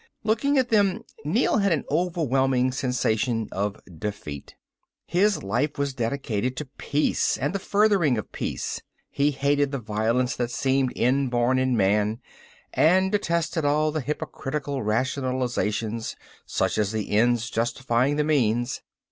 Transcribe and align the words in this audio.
Looking 0.23 0.57
at 0.57 0.69
them, 0.69 1.03
Neel 1.23 1.59
had 1.59 1.71
an 1.71 1.83
overwhelming 1.91 2.71
sensation 2.71 3.47
of 3.51 3.79
defeat. 3.99 4.55
His 5.05 5.43
life 5.43 5.77
was 5.77 5.93
dedicated 5.93 6.57
to 6.57 6.65
peace 6.65 7.37
and 7.37 7.53
the 7.53 7.59
furthering 7.59 8.17
of 8.17 8.31
peace. 8.31 8.81
He 9.11 9.29
hated 9.29 9.71
the 9.71 9.77
violence 9.77 10.35
that 10.37 10.49
seemed 10.49 10.91
inborn 10.95 11.59
in 11.59 11.77
man, 11.77 12.19
and 12.73 13.11
detested 13.11 13.63
all 13.63 13.91
the 13.91 14.01
hypocritical 14.01 14.79
rationalizations, 14.81 16.15
such 16.47 16.79
as 16.79 16.91
the 16.91 17.11
ends 17.11 17.51
justifying 17.51 18.15
the 18.15 18.23
means. 18.23 18.81